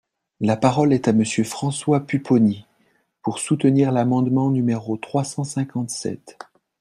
[0.39, 2.65] La parole est à Monsieur François Pupponi,
[3.21, 6.39] pour soutenir l’amendement numéro trois cent cinquante-sept.